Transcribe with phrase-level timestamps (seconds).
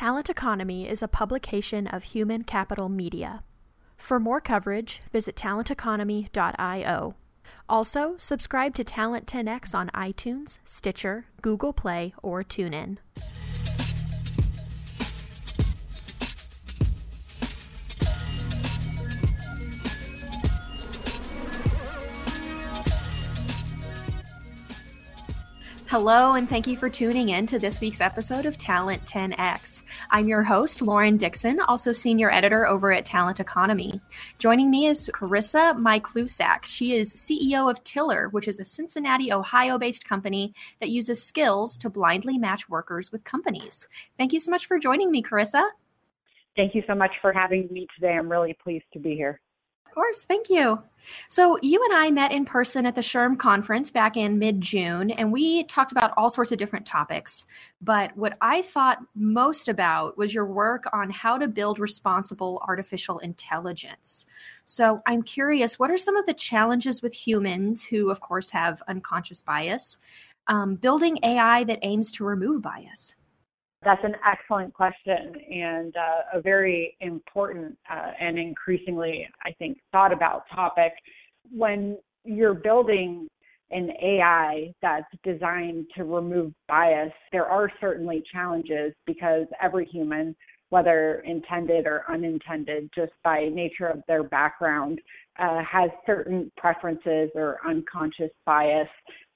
[0.00, 3.42] Talent Economy is a publication of Human Capital Media.
[3.98, 7.14] For more coverage, visit talenteconomy.io.
[7.68, 12.96] Also, subscribe to Talent 10X on iTunes, Stitcher, Google Play, or TuneIn.
[25.90, 29.82] Hello, and thank you for tuning in to this week's episode of Talent 10X.
[30.08, 34.00] I'm your host, Lauren Dixon, also senior editor over at Talent Economy.
[34.38, 36.64] Joining me is Carisa Miklusak.
[36.64, 41.76] She is CEO of Tilr, which is a Cincinnati, Ohio based company that uses skills
[41.78, 43.88] to blindly match workers with companies.
[44.16, 45.70] Thank you so much for joining me, Carisa.
[46.54, 48.12] Thank you so much for having me today.
[48.12, 49.40] I'm really pleased to be here.
[49.90, 50.80] Of course, thank you.
[51.28, 55.10] So, you and I met in person at the SHRM conference back in mid June,
[55.10, 57.44] and we talked about all sorts of different topics.
[57.82, 63.18] But what I thought most about was your work on how to build responsible artificial
[63.18, 64.26] intelligence.
[64.64, 68.80] So, I'm curious what are some of the challenges with humans who, of course, have
[68.86, 69.98] unconscious bias,
[70.46, 73.16] um, building AI that aims to remove bias?
[73.82, 80.12] That's an excellent question and uh, a very important uh, and increasingly, I think, thought
[80.12, 80.92] about topic.
[81.50, 83.26] When you're building
[83.70, 90.36] an AI that's designed to remove bias, there are certainly challenges because every human,
[90.68, 95.00] whether intended or unintended, just by nature of their background,
[95.38, 98.88] uh, has certain preferences or unconscious bias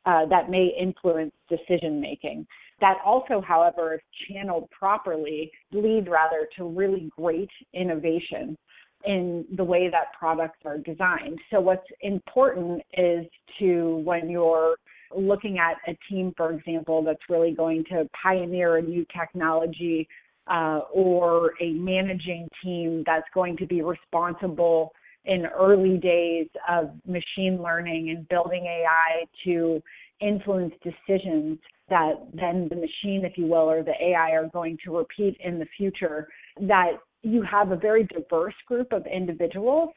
[0.05, 2.47] uh, that may influence decision making
[2.81, 8.57] that also, however, if channeled properly, lead rather to really great innovation
[9.05, 11.39] in the way that products are designed.
[11.51, 13.27] So, what's important is
[13.59, 14.77] to, when you're
[15.15, 20.09] looking at a team, for example, that's really going to pioneer a new technology
[20.47, 24.93] uh, or a managing team that's going to be responsible
[25.25, 29.83] in early days of machine learning and building AI to
[30.21, 31.59] influence decisions
[31.89, 35.59] that then the machine, if you will, or the AI are going to repeat in
[35.59, 36.29] the future,
[36.61, 39.91] that you have a very diverse group of individuals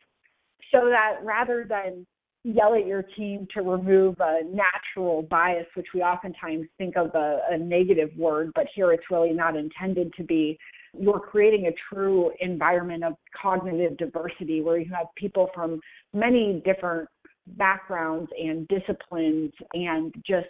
[0.72, 2.06] so that rather than
[2.44, 7.40] yell at your team to remove a natural bias, which we oftentimes think of a,
[7.52, 10.58] a negative word, but here it's really not intended to be,
[10.98, 15.80] you're creating a true environment of cognitive diversity where you have people from
[16.14, 17.08] many different
[17.58, 20.48] backgrounds and disciplines and just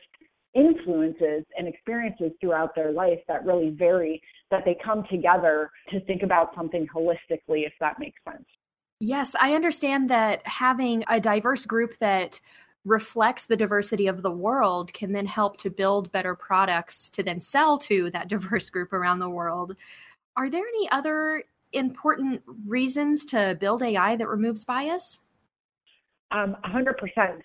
[0.57, 6.23] influences and experiences throughout their life that really vary that they come together to think
[6.23, 8.45] about something holistically if that makes sense.
[8.99, 12.39] Yes i understand that having a diverse group that
[12.87, 17.39] reflects the diversity of the world can then help to build better products to then
[17.39, 19.75] sell to that diverse group around the world.
[20.35, 25.19] Are there any other important reasons to build ai that removes bias?
[26.31, 26.93] Um, 100%.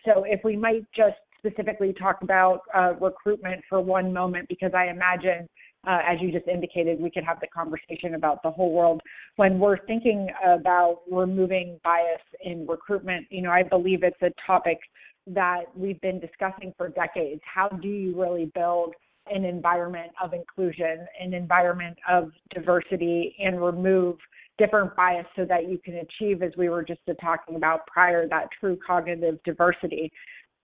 [0.04, 4.86] So if we might just specifically talk about uh, recruitment for one moment, because I
[4.86, 5.48] imagine,
[5.86, 9.00] uh, as you just indicated, we could have the conversation about the whole world.
[9.36, 14.78] When we're thinking about removing bias in recruitment, you know, I believe it's a topic
[15.26, 17.40] that we've been discussing for decades.
[17.44, 18.94] How do you really build
[19.32, 24.16] an environment of inclusion, an environment of diversity, and remove
[24.58, 28.48] different bias so that you can achieve, as we were just talking about prior, that
[28.58, 30.12] true cognitive diversity.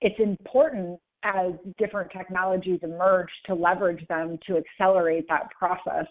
[0.00, 6.06] It's important as different technologies emerge to leverage them to accelerate that process.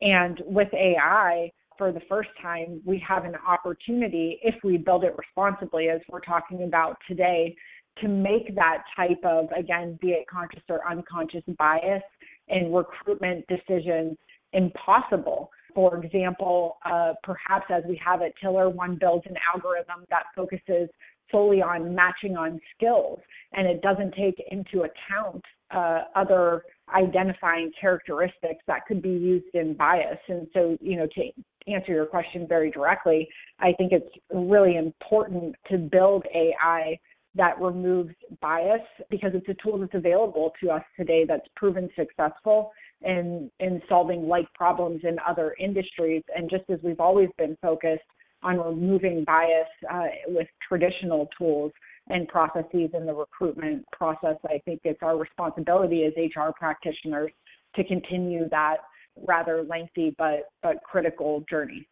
[0.00, 5.14] And with AI, for the first time, we have an opportunity, if we build it
[5.16, 7.56] responsibly, as we're talking about today,
[8.02, 12.02] to make that type of, again, be it conscious or unconscious bias
[12.48, 14.16] in recruitment decisions
[14.52, 15.50] impossible.
[15.74, 20.88] For example, uh, perhaps as we have at Tilr, one builds an algorithm that focuses
[21.30, 23.20] solely on matching on skills
[23.52, 26.62] and it doesn't take into account uh, other
[26.94, 30.18] identifying characteristics that could be used in bias.
[30.28, 33.28] And so, you know, to answer your question very directly,
[33.60, 36.98] I think it's really important to build AI
[37.36, 42.72] that removes bias because it's a tool that's available to us today that's proven successful
[43.02, 48.02] in in solving like problems in other industries and just as we've always been focused
[48.42, 51.72] on removing bias uh, with traditional tools
[52.08, 57.30] and processes in the recruitment process i think it's our responsibility as hr practitioners
[57.74, 58.78] to continue that
[59.26, 61.86] rather lengthy but but critical journey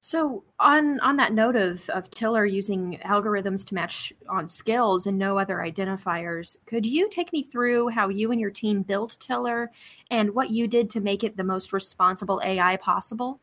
[0.00, 5.18] So on on that note of of Tilr using algorithms to match on skills and
[5.18, 9.68] no other identifiers, could you take me through how you and your team built Tilr
[10.10, 13.40] and what you did to make it the most responsible AI possible?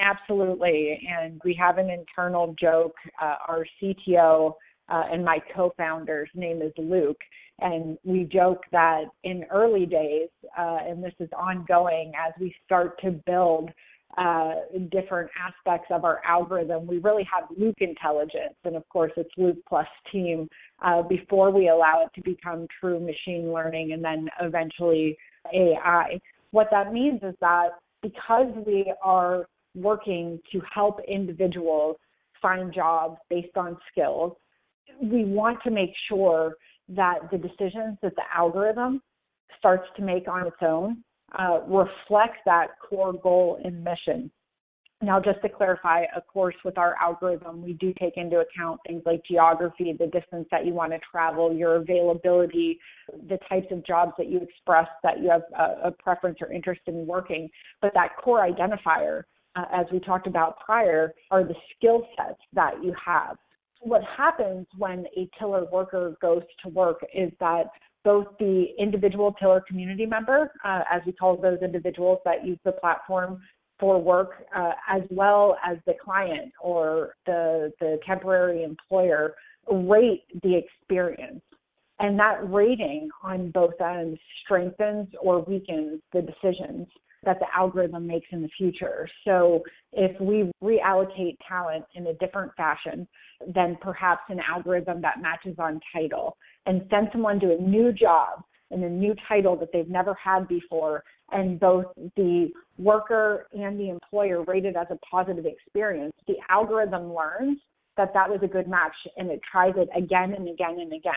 [0.00, 2.94] Absolutely, and we have an internal joke.
[3.20, 4.54] Uh, our CTO
[4.88, 7.20] uh, and my co-founder's name is Luke,
[7.60, 12.98] and we joke that in early days, uh, and this is ongoing as we start
[13.02, 13.68] to build
[14.16, 14.54] uh,
[14.90, 16.86] different aspects of our algorithm.
[16.86, 20.48] We really have Luke intelligence, and of course, it's Luke plus team
[20.82, 25.18] uh, before we allow it to become true machine learning and then eventually
[25.52, 26.18] AI.
[26.52, 27.68] What that means is that
[28.02, 29.44] because we are
[29.74, 31.96] working to help individuals
[32.40, 34.32] find jobs based on skills,
[35.02, 36.54] we want to make sure
[36.88, 39.00] that the decisions that the algorithm
[39.58, 41.02] starts to make on its own
[41.38, 44.30] uh, reflect that core goal and mission.
[45.02, 49.02] Now, just to clarify, of course, with our algorithm, we do take into account things
[49.06, 52.78] like geography, the distance that you want to travel, your availability,
[53.28, 56.82] the types of jobs that you express that you have a, a preference or interest
[56.86, 57.48] in working.
[57.80, 59.22] But that core identifier,
[59.56, 63.36] uh, as we talked about prior, are the skill sets that you have.
[63.80, 67.66] What happens when a Tilr worker goes to work is that
[68.04, 72.72] both the individual Tilr community member, uh, as we call those individuals that use the
[72.72, 73.40] platform
[73.78, 79.34] for work, uh, as well as the client or the, the temporary employer,
[79.70, 81.40] rate the experience.
[81.98, 86.86] And that rating on both ends strengthens or weakens the decisions
[87.24, 89.08] that the algorithm makes in the future.
[89.24, 89.62] So
[89.92, 93.06] if we reallocate talent in a different fashion
[93.54, 96.36] than perhaps an algorithm that matches on title
[96.66, 100.46] and send someone to a new job and a new title that they've never had
[100.48, 101.02] before
[101.32, 101.86] and both
[102.16, 107.58] the worker and the employer rate it as a positive experience, the algorithm learns
[107.96, 111.12] that that was a good match and it tries it again and again and again.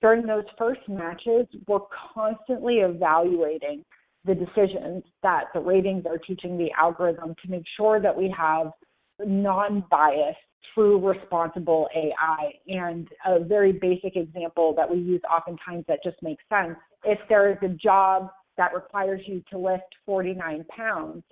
[0.00, 1.80] During those first matches, we're
[2.14, 3.84] constantly evaluating
[4.24, 8.72] the decisions that the ratings are teaching the algorithm to make sure that we have
[9.24, 10.38] non-biased,
[10.74, 12.52] true responsible AI.
[12.68, 16.76] And a very basic example that we use oftentimes that just makes sense.
[17.04, 21.22] If there is a job that requires you to lift 49 pounds,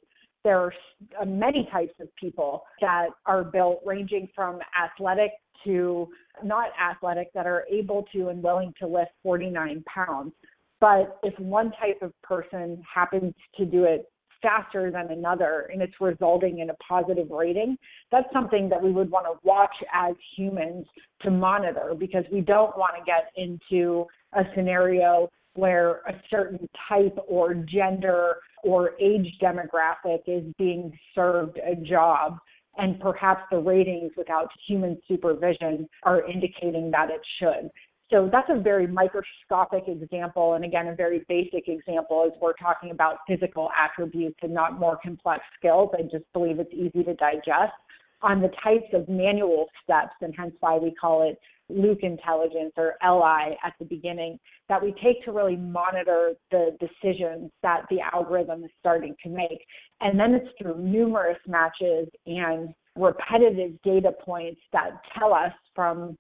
[0.45, 0.73] there are
[1.21, 5.31] uh, many types of people that are built ranging from athletic
[5.65, 6.09] to
[6.43, 10.33] not athletic that are able to and willing to lift 49 pounds.
[10.83, 14.11] But if one type of person happens to do it
[14.43, 17.77] faster than another and it's resulting in a positive rating,
[18.11, 20.85] that's something that we would want to watch as humans
[21.21, 27.17] to monitor because we don't want to get into a scenario where a certain type
[27.29, 32.39] or gender or age demographic is being served a job
[32.77, 37.71] and perhaps the ratings without human supervision are indicating that it should.
[38.13, 42.91] So that's a very microscopic example, and again, a very basic example as we're talking
[42.91, 45.89] about physical attributes and not more complex skills.
[45.99, 47.73] I just believe it's easy to digest.
[48.21, 51.39] On the types of manual steps, and hence why we call it
[51.71, 54.39] Luke intelligence or LI at the beginning,
[54.69, 59.65] that we take to really monitor the decisions that the algorithm is starting to make.
[60.03, 66.19] And then it's through numerous matches and repetitive data points that tell us from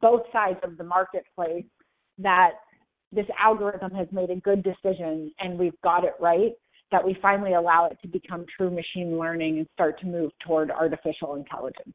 [0.00, 1.64] both sides of the marketplace
[2.18, 2.52] that
[3.12, 6.52] this algorithm has made a good decision and we've got it right,
[6.92, 10.70] that we finally allow it to become true machine learning and start to move toward
[10.70, 11.94] artificial intelligence.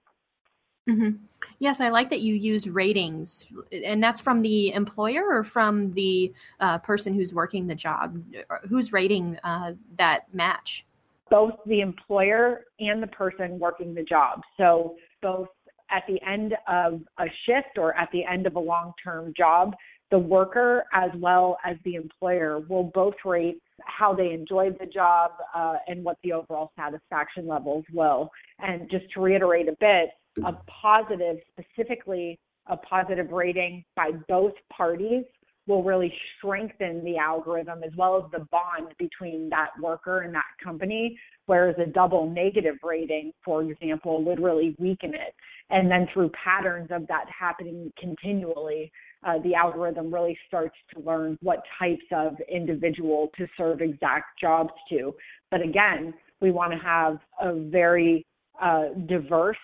[0.90, 1.24] Mm-hmm.
[1.60, 6.34] Yes, I like that you use ratings, and that's from the employer or from the
[6.60, 8.22] uh, person who's working the job.
[8.68, 10.86] Who's rating uh, that match?
[11.30, 14.42] Both the employer and the person working the job.
[14.58, 15.48] So both
[15.92, 19.76] at the end of a shift or at the end of a long term job,
[20.10, 25.32] the worker as well as the employer will both rate how they enjoyed the job
[25.56, 28.30] uh, and what the overall satisfaction levels will.
[28.60, 30.10] And just to reiterate a bit,
[30.46, 35.24] a positive, specifically a positive rating by both parties
[35.68, 40.46] will really strengthen the algorithm as well as the bond between that worker and that
[40.64, 45.34] company, whereas a double negative rating, for example, would really weaken it.
[45.72, 48.92] And then through patterns of that happening continually,
[49.24, 54.74] uh, the algorithm really starts to learn what types of individual to serve exact jobs
[54.90, 55.14] to.
[55.50, 58.26] But again, we want to have a very
[58.62, 59.58] uh, diverse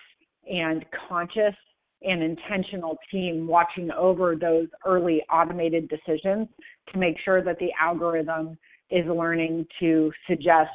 [0.50, 1.54] and conscious
[2.02, 6.48] and intentional team watching over those early automated decisions
[6.92, 8.56] to make sure that the algorithm
[8.90, 10.70] is learning to suggest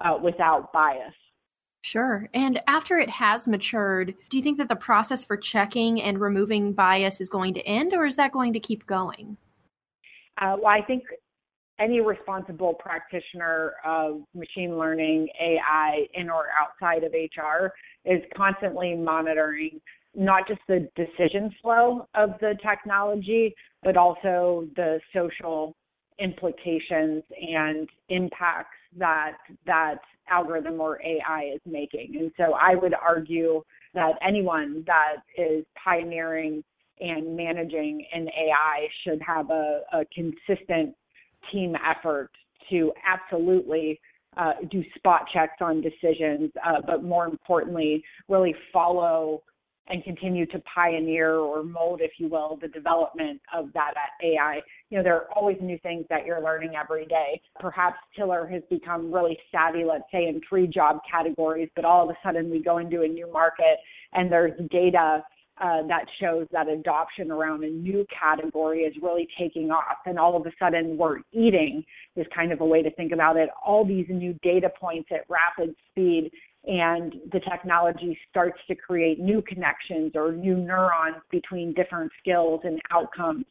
[0.00, 1.12] uh, without bias.
[1.86, 2.28] Sure.
[2.34, 6.72] And after it has matured, do you think that the process for checking and removing
[6.72, 9.36] bias is going to end, or is that going to keep going?
[10.42, 11.04] Uh, well, I think
[11.78, 17.68] any responsible practitioner of machine learning, AI, in or outside of HR
[18.04, 19.80] is constantly monitoring
[20.12, 25.76] not just the decision flow of the technology, but also the social
[26.18, 29.96] implications and impacts that that
[30.28, 32.16] algorithm or AI is making.
[32.18, 33.62] And so I would argue
[33.94, 36.64] that anyone that is pioneering
[37.00, 40.94] and managing an AI should have a, a consistent
[41.52, 42.30] team effort
[42.70, 44.00] to absolutely
[44.36, 49.42] uh, do spot checks on decisions, uh, but more importantly, really follow
[49.88, 54.60] and continue to pioneer or mold, if you will, the development of that AI.
[54.90, 57.40] You know, there are always new things that you're learning every day.
[57.60, 62.10] Perhaps Tilr has become really savvy, let's say, in three job categories, but all of
[62.10, 63.78] a sudden we go into a new market
[64.12, 65.22] and there's data
[65.58, 69.98] uh, that shows that adoption around a new category is really taking off.
[70.04, 71.82] And all of a sudden, we're eating
[72.14, 73.48] is kind of a way to think about it.
[73.64, 76.30] All these new data points at rapid speed
[76.66, 82.80] and the technology starts to create new connections or new neurons between different skills and
[82.90, 83.44] outcomes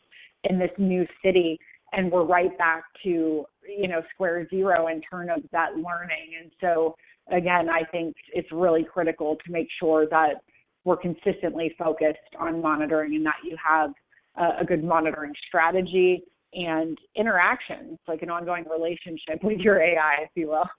[0.44, 1.60] in this new city
[1.94, 6.34] and we're right back to you know square zero in terms of that learning.
[6.42, 6.96] And so
[7.32, 10.42] again i think it's really critical to make sure that
[10.84, 13.92] we're consistently focused on monitoring and that you have
[14.38, 20.30] a, a good monitoring strategy and interactions like an ongoing relationship with your ai if
[20.36, 20.70] you will.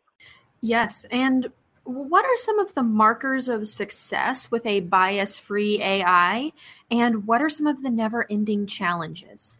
[0.60, 1.50] Yes and
[1.86, 6.52] what are some of the markers of success with a bias free AI?
[6.90, 9.56] And what are some of the never ending challenges?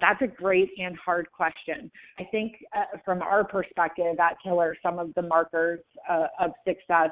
[0.00, 1.90] That's a great and hard question.
[2.18, 7.10] I think uh, from our perspective at Tilr, some of the markers uh, of success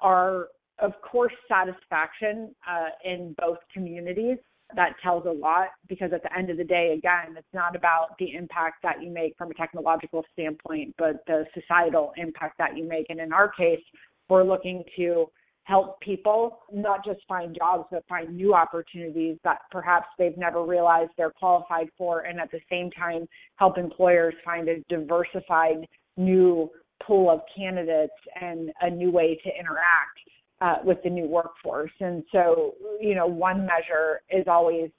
[0.00, 0.48] are,
[0.78, 4.38] of course, satisfaction uh, in both communities
[4.76, 8.18] that tells a lot because at the end of the day, again, it's not about
[8.18, 12.88] the impact that you make from a technological standpoint, but the societal impact that you
[12.88, 13.06] make.
[13.08, 13.80] And in our case,
[14.28, 15.26] we're looking to
[15.64, 21.10] help people not just find jobs, but find new opportunities that perhaps they've never realized
[21.16, 22.20] they're qualified for.
[22.20, 25.86] And at the same time, help employers find a diversified
[26.16, 26.70] new
[27.02, 30.18] pool of candidates and a new way to interact
[30.62, 31.90] uh, with the new workforce.
[32.00, 34.90] And so, you know, one measure is always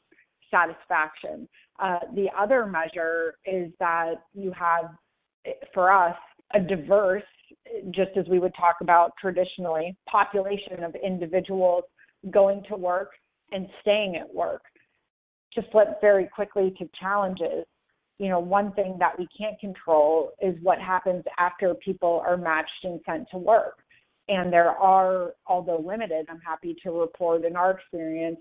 [0.52, 1.48] satisfaction.
[1.80, 4.86] Uh, the other measure is that you have,
[5.74, 6.18] for us,
[6.54, 7.24] a diverse,
[7.92, 11.86] just as we would talk about traditionally, population of individuals
[12.30, 13.12] going to work
[13.52, 14.64] and staying at work.
[15.54, 17.66] To flip very quickly to challenges,
[18.20, 22.84] you know, one thing that we can't control is what happens after people are matched
[22.84, 23.83] and sent to work.
[24.30, 28.40] And there are, although limited, I'm happy to report in our experience,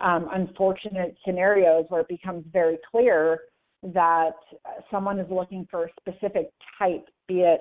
[0.00, 3.40] um, unfortunate scenarios where it becomes very clear
[3.82, 4.34] that
[4.90, 7.60] someone is looking for a specific type, be it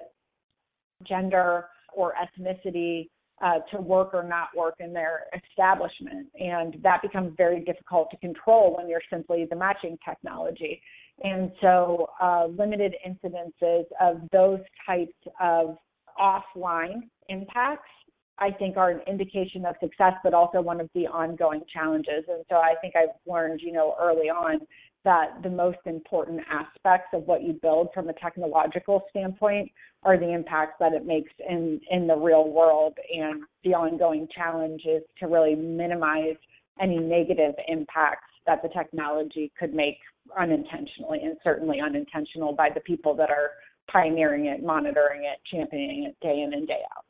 [1.07, 3.09] gender or ethnicity,
[3.41, 6.27] uh, to work or not work in their establishment.
[6.39, 10.81] And that becomes very difficult to control when you're simply the matching technology.
[11.23, 15.77] And so, uh, limited incidences of those types of
[16.19, 17.89] offline impacts,
[18.37, 22.25] I think are an indication of success, but also one of the ongoing challenges.
[22.27, 24.61] And so I think I've learned, you know, early on
[25.03, 29.71] that the most important aspects of what you build from a technological standpoint
[30.03, 32.93] are the impacts that it makes in, in the real world.
[33.15, 36.35] And the ongoing challenge is to really minimize
[36.79, 39.97] any negative impacts that the technology could make
[40.39, 43.51] unintentionally and certainly unintentional by the people that are
[43.89, 47.05] pioneering it, monitoring it, championing it day in and day out.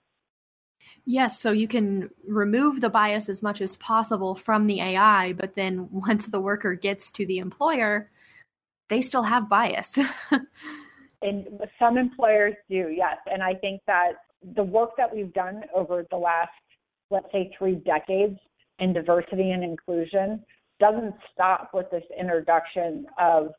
[1.06, 5.56] Yes, so you can remove the bias as much as possible from the AI, but
[5.56, 8.10] then once the worker gets to the employer,
[8.90, 9.98] they still have bias.
[11.22, 11.48] and
[11.80, 13.18] some employers do, yes.
[13.32, 14.13] And I think that
[14.56, 16.51] the work that we've done over the last,
[17.10, 18.38] let's say, three decades
[18.80, 20.44] in diversity and inclusion
[20.80, 23.51] doesn't stop with this introduction of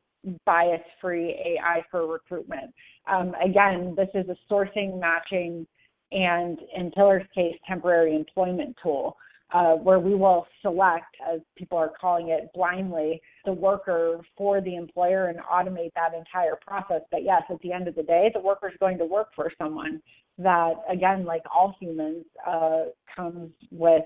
[0.45, 2.73] bias free AI for recruitment.
[3.11, 5.67] Um, again, this is a sourcing, matching,
[6.13, 9.17] and in Tilr's case, temporary employment tool,
[9.53, 14.77] uh, where we will select, as people are calling it blindly, the worker for the
[14.77, 17.03] employer and automate that entire process.
[17.11, 19.51] But yes, at the end of the day, the worker is going to work for
[19.59, 20.01] someone
[20.39, 24.05] that, again, like all humans, uh, comes with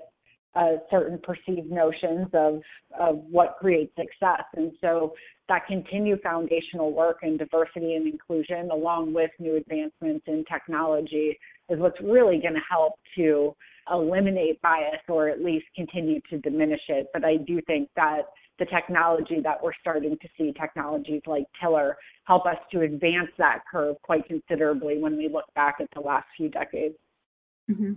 [0.56, 2.60] uh, certain perceived notions of,
[2.98, 4.44] of what creates success.
[4.54, 5.12] And so
[5.48, 11.78] that continued foundational work in diversity and inclusion, along with new advancements in technology, is
[11.78, 13.54] what's really going to help to
[13.92, 17.06] eliminate bias or at least continue to diminish it.
[17.12, 18.22] But I do think that
[18.58, 21.92] the technology that we're starting to see, technologies like Tilr,
[22.24, 26.26] help us to advance that curve quite considerably when we look back at the last
[26.36, 26.96] few decades.
[27.70, 27.92] Mm-hmm.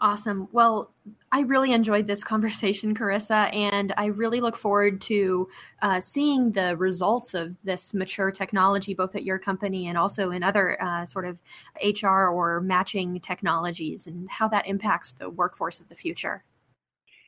[0.00, 0.46] Awesome.
[0.52, 0.92] Well,
[1.32, 5.48] I really enjoyed this conversation, Carisa, and I really look forward to
[5.82, 10.44] uh, seeing the results of this mature technology, both at your company and also in
[10.44, 11.38] other uh, sort of
[11.84, 16.44] HR or matching technologies, and how that impacts the workforce of the future.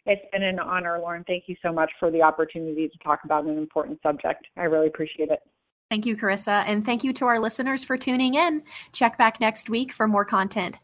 [0.07, 1.25] It's been an honor, Lauren.
[1.25, 4.47] Thank you so much for the opportunity to talk about an important subject.
[4.57, 5.41] I really appreciate it.
[5.91, 6.65] Thank you, Carisa.
[6.67, 8.63] And thank you to our listeners for tuning in.
[8.93, 10.77] Check back next week for more content.